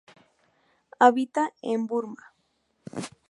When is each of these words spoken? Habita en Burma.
Habita 0.97 1.53
en 1.61 1.85
Burma. 1.85 2.33